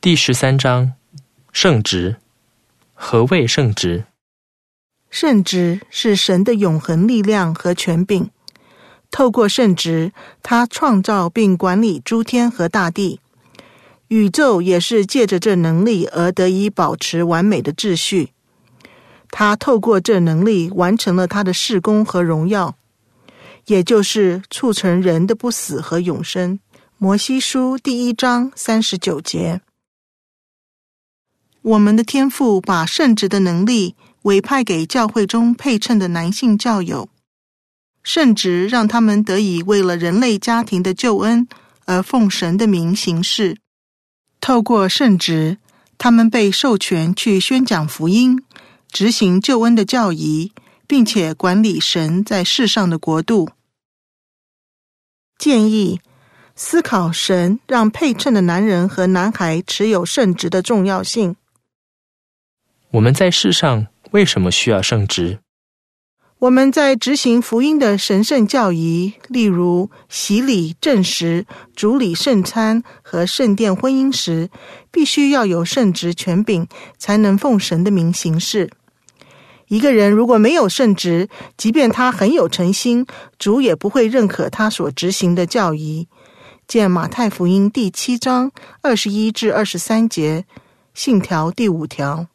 [0.00, 0.92] 第十三章，
[1.50, 2.18] 圣职。
[2.94, 4.04] 何谓圣职？
[5.10, 8.30] 圣职是神的永恒力量和权柄。
[9.10, 13.20] 透过圣职，他创造并管理诸天和大地，
[14.06, 18.30] 宇宙也是借着这能力而得以保持完美的秩序。
[19.32, 22.76] 他透过这能力完成了他的事工和荣耀，
[23.66, 26.60] 也就是促成人的不死和永生。
[26.98, 29.60] 摩西书第一章三十九节。
[31.68, 37.10] 我们的天父把圣职的能力委派给教会中配称的男性教友，
[38.02, 41.46] 圣职让他们得以为了人类家庭的救恩
[41.84, 43.58] 而奉神的名行事。
[44.40, 45.58] 透过圣职，
[45.98, 48.42] 他们被授权去宣讲福音。
[48.90, 50.50] 执行救恩的教仪，
[50.86, 53.50] 并且管理神在世上的国度。
[55.38, 56.00] 建议
[56.56, 61.36] 思考神让配称的男人和男孩持有圣职的重要性。
[62.92, 65.40] 我们在世上为什么需要圣职？
[66.38, 71.44] 我们在执行福音的神圣教仪，例如洗礼、证实、
[71.76, 74.48] 主礼圣餐和圣殿婚姻时，
[74.90, 76.66] 必须要有圣职权柄，
[76.96, 78.70] 才能奉神的名行事。
[79.66, 81.28] 一个人如果没有圣职，
[81.58, 83.04] 即便他很有诚心，
[83.38, 86.08] 主也不会认可他所执行的教仪。
[86.66, 88.50] 见马太福音第七章
[88.80, 90.46] 二十一至二十三节，
[90.94, 92.28] 信条第五条。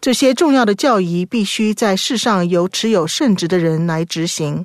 [0.00, 4.64] 这些重要的教义必须在世上由持有圣职的人来执行。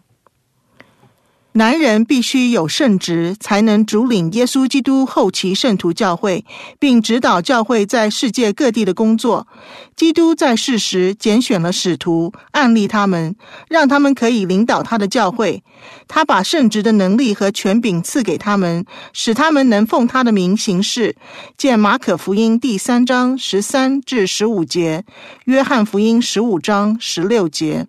[1.55, 6.43] 男人必须有圣职，才能主领耶稣基督后期圣徒教会，
[6.79, 9.47] 并指导教会在世界各地的工作。
[9.95, 13.35] 基督在世时拣选了使徒，按立他们，
[13.69, 15.63] 让他们可以领导他的教会。
[16.07, 21.15] 他把圣职的能力和权柄赐给他们，使他们能奉他的名行事。
[21.55, 25.05] 见马可福音第三章十三至十五节，
[25.45, 27.85] 约翰福音十五章十六节。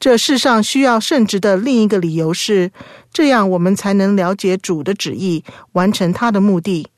[0.00, 2.72] 这世上需要圣职的另一个理由是，
[3.12, 6.88] 这样我们才能了解主的旨意，完成他的目的。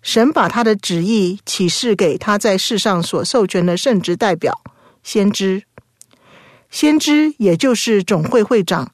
[0.00, 4.62] 神把他的旨意启示给他在世上所授权的圣职代表——
[5.02, 5.64] 先知。
[6.70, 8.92] 先知也就是总会会长，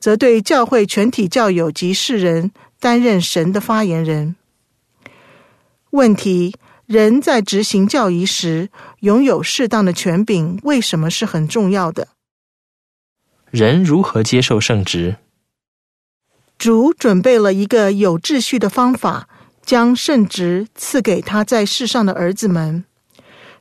[0.00, 4.34] 则对教会全体教友及世人担任神的发言人。
[5.90, 8.68] 问题：人在执行教仪时
[8.98, 12.08] 拥有适当的权柄，为什么是很重要的？
[13.56, 15.14] 人如何接受圣职？
[16.58, 19.28] 主准备了一个有秩序的方法，
[19.64, 22.84] 将圣职赐给他在世上的儿子们。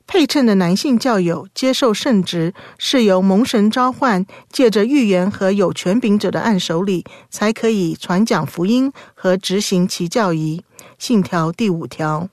[0.07, 10.63] 配称的男性教友接受圣职，是由蒙神召唤，借着预言和有权柄者的按手里，才可以传讲福音和执行其教义。
[10.97, 12.29] 信条第五条。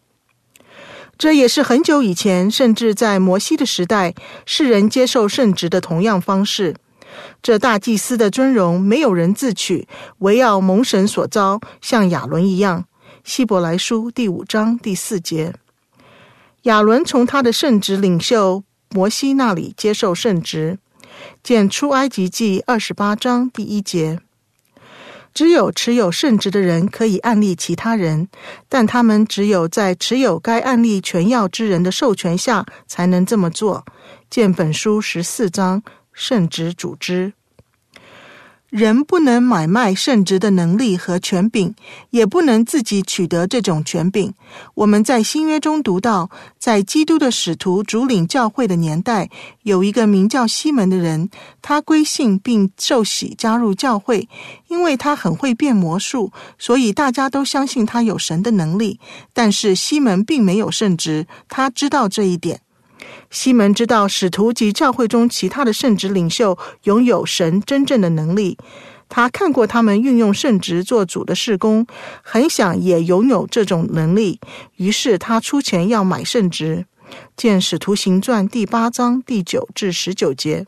[1.19, 4.15] 这也是很久以前，甚至在摩西的时代，
[4.47, 6.77] 世人接受圣职的同样方式。
[7.43, 9.88] 这大祭司的尊荣没有人自取，
[10.19, 12.84] 唯要蒙神所召，像亚伦一样。
[13.25, 15.54] 希伯来书第五章第四节，
[16.62, 20.78] 亚伦从他的圣职领袖摩西那里接受圣职。
[21.43, 24.21] 见出埃及记二十八章第一节。
[25.32, 28.28] 只有持有圣职的人可以案例其他人，
[28.69, 33.84] 但他们只有在持有该案例权要之人的授权下，才能这么做。
[34.28, 35.82] 见本书十四章。
[36.12, 37.32] 圣职主之，
[38.69, 41.75] 人不能买卖圣职的能力和权柄，
[42.10, 44.32] 也不能自己取得这种权柄。
[44.75, 49.28] 我们在新约中读到，在基督的使徒主领教会的年代，
[49.62, 54.28] 有一个名叫西门的人，他归信并受洗加入教会，
[54.69, 59.00] 因为他很会变魔术，所以大家都相信他有神的能力。
[59.32, 62.60] 但是西门并没有圣职，他知道这一点。
[63.31, 68.59] 西门知道使徒及教会中其他的圣职领袖拥有神真正的能力，
[69.09, 71.87] 他看过他们运用圣职做主的事工，
[72.22, 74.41] 很想也拥有这种能力，
[74.77, 76.86] 于是他出钱要买圣职。
[77.36, 80.65] 见使徒行传第八章第九至十九节。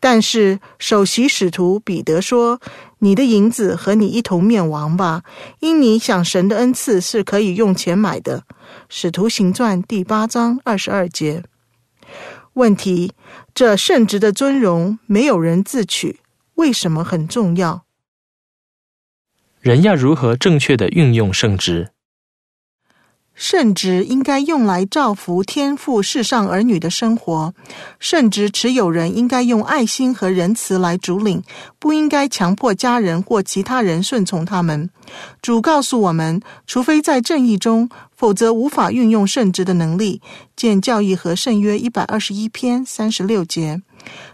[0.00, 2.60] 但是首席使徒彼得说
[3.04, 5.24] ：“你的银子和你一同灭亡吧，
[5.60, 8.44] 因你想神的恩赐是可以用钱买的。”
[8.88, 11.44] 使徒行传第八章二十二节。
[12.54, 13.12] 问题：
[13.54, 16.20] 这圣职的尊荣没有人自取，
[16.54, 17.84] 为什么很重要？
[19.60, 21.90] 人要如何正确的运用圣职？
[23.34, 27.52] 圣职应该用来造福天赋世上儿女的生活，
[27.98, 31.42] 圣职持有人应该用爱心和仁慈来主领，
[31.80, 34.88] 不应该强迫家人或其他人顺从他们。
[35.42, 40.22] 主告诉我们，除非在正义中，否则无法运用圣职的能力。
[40.54, 43.82] 见教义和圣约一百二十一篇三十六节。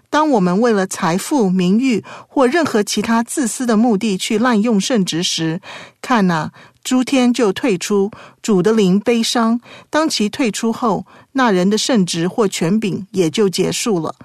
[0.08, 5.60] 当我们为了财富、名誉或任何其他自私的目的去滥用圣职时，
[6.02, 6.50] 看呐、
[6.82, 8.10] 诸天就退出，
[8.42, 9.60] 主的灵悲伤。
[9.88, 14.16] 当其退出后，那人的圣职或权柄也就结束了。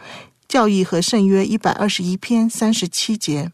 [0.48, 3.52] 教义和圣约一百二十一篇三十七节。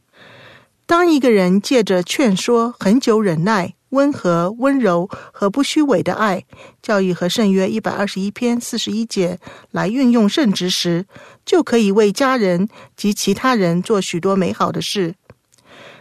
[0.86, 3.74] 当一个人借着劝说、恒久忍耐。
[3.92, 6.44] 温和、温柔和不虚伪的爱，
[6.82, 9.40] 教义和圣约一百二十一篇四十一节
[9.72, 11.06] 来运用圣职时，
[11.46, 12.68] 就可以为家人
[12.98, 15.16] 及其他人做许多美好的事。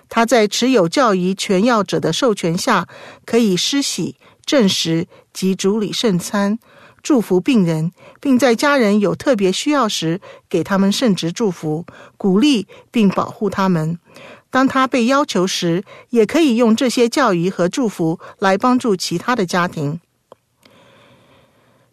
[0.09, 2.89] 他在持有教仪权要者的授权下，
[3.25, 6.59] 可以施洗、证实及主礼圣餐，
[7.01, 11.87] 祝福病人，并在家人有特别需要时给他们圣职祝福，
[12.17, 14.01] 鼓励并保护他们。
[14.50, 20.00] 当他被要求时，也可以用这些教义和祝福来帮助其他的家庭。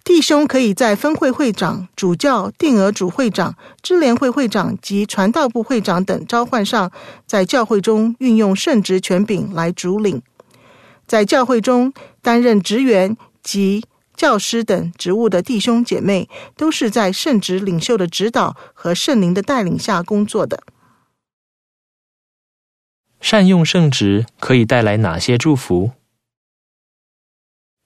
[0.04, 6.92] 弟兄可以在分会会长、主教、定额主会长、支联会会长及传道部会长等召唤上，
[7.25, 10.21] 在教会中运用圣职权柄来主领。
[11.06, 13.83] 在教会中担任职员及
[14.15, 20.63] 教师等职务的弟兄姐妹，都是在圣职领袖的指导和圣灵的带领下工作的。
[23.30, 25.92] 善用圣职可以带来哪些祝福？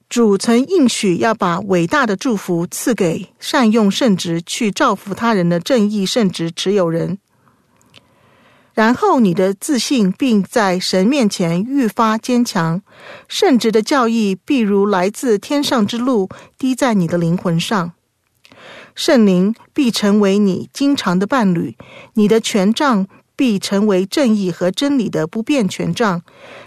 [0.08, 7.18] 主曾应许要把伟大的祝福赐给善用圣职去造福他人的正义圣职持有人。
[8.76, 12.84] 然后你的自信并在神面前愈发坚强，
[13.28, 16.30] 圣职的教义必如来自天上之露
[16.60, 17.94] 滴在你的灵魂上，
[18.94, 21.76] 圣灵必成为你经常的伴侣，
[22.14, 23.08] 你的权杖。
[23.42, 26.22] 必成为正义和真理的不变权杖，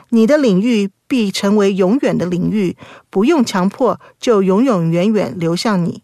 [0.09, 2.77] 你的领域必成为永远的领域，
[3.11, 6.03] 不用强迫就永永远远流向你。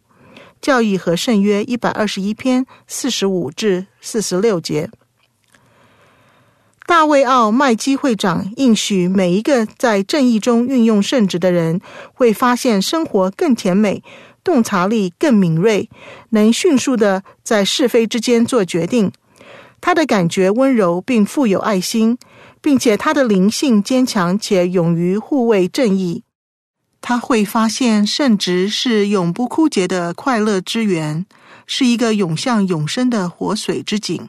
[0.61, 4.89] 教义和圣约一百二十一篇四十五至四十六节。
[6.87, 11.81] 大卫奥麦基会长应许每一个在正义中运用圣职的人，
[12.15, 14.05] 会发现生活更甜美，
[14.45, 15.91] 洞察力更敏锐，
[16.29, 19.11] 能迅速的在是非之间做决定。
[19.81, 22.19] 他的感觉温柔并富有爱心，
[22.61, 26.25] 并且他的灵性坚强且勇于护卫正义。
[27.01, 31.25] 他会发现圣职是永不枯竭的快乐之源，
[31.67, 34.29] 是一个涌向永生的活水之井。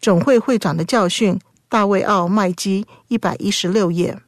[0.00, 1.38] 总会会长的教训，
[1.68, 4.18] 大卫奥麦基一百一十六页。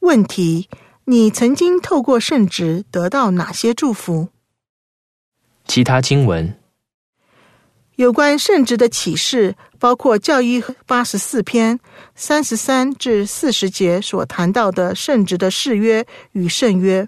[0.00, 0.68] 问题：
[1.04, 4.28] 你曾经透过圣职得到哪些祝福？
[5.66, 6.58] 其他经文。
[7.96, 11.78] 有关圣职的启示，包括教义八十四篇
[12.14, 17.06] 三十三至四十节所谈到的圣职的誓约与圣约，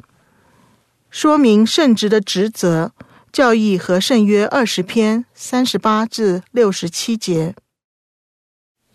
[1.10, 2.92] 说明圣职的职责。
[3.32, 7.54] 教义和圣约二十篇三十八至六十七节。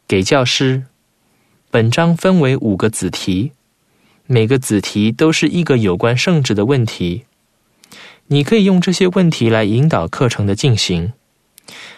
[0.08, 0.86] 给教师，
[1.70, 3.52] 本章分为五个子题，
[4.26, 7.26] 每个子题都是一个有关圣职的问题。
[8.28, 11.14] 你可以用这些问题来引导课程的进行。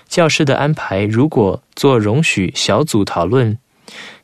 [0.08, 3.58] 教师的安排，如果做容许小组讨论，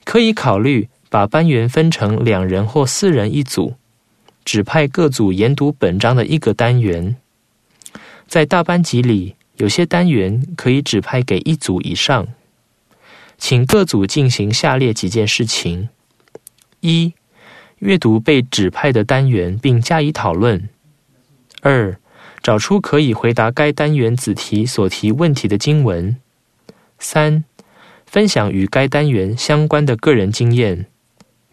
[0.04, 3.74] 可以考虑把班员分成两人或四人一组，
[4.46, 7.16] 指派各组研读本章的一个单元。
[8.28, 12.28] 在大班级里，有些单元可以指派给一组以上。
[13.38, 15.90] 请各组进行下列几件事情：
[16.82, 17.14] 一、
[17.80, 20.60] 阅读被指派的单元并加以讨论；
[21.62, 21.98] 二、
[22.42, 26.16] 找出可以回答该单元子题所提问题的经文。
[26.98, 27.44] 三、
[28.06, 30.86] 分享与该单元相关的个人经验，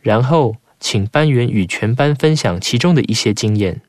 [0.01, 3.83] 然后请班员与全班分享其中的一些经验。